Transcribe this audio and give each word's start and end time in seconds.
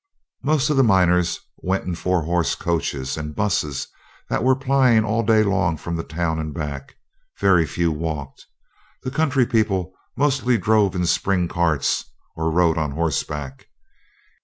Most 0.41 0.71
of 0.71 0.77
the 0.77 0.83
miners 0.83 1.39
went 1.57 1.85
in 1.85 1.93
four 1.93 2.23
horse 2.23 2.55
coaches 2.55 3.17
and 3.17 3.35
'buses 3.35 3.87
that 4.29 4.43
were 4.43 4.55
plying 4.55 5.05
all 5.05 5.21
day 5.21 5.43
long 5.43 5.77
from 5.77 5.95
the 5.95 6.03
town 6.03 6.39
and 6.39 6.55
back; 6.55 6.95
very 7.39 7.67
few 7.67 7.91
walked. 7.91 8.47
The 9.03 9.11
country 9.11 9.45
people 9.45 9.93
mostly 10.17 10.57
drove 10.57 10.95
in 10.95 11.05
spring 11.05 11.47
carts, 11.47 12.03
or 12.35 12.49
rode 12.49 12.79
on 12.79 12.93
horseback. 12.93 13.67